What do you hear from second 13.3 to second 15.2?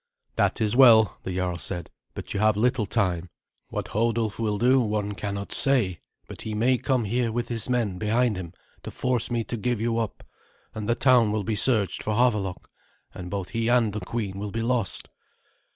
he and the queen will be lost."